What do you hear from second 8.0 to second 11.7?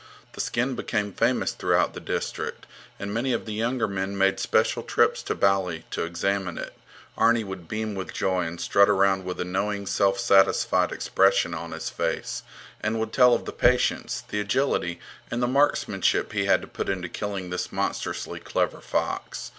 joy and strut around with a knowing, self satisfied expression